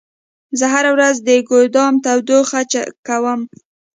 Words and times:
زه 0.59 0.65
هره 0.73 0.91
ورځ 0.95 1.15
د 1.27 1.29
ګودام 1.49 1.93
تودوخه 2.05 2.59
چک 2.71 2.89
کوم. 3.07 3.41